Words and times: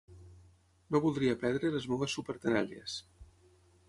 No 0.95 1.01
voldria 1.03 1.35
perdre 1.43 1.71
les 1.75 1.85
meves 1.91 2.15
súpertenalles. 2.19 2.97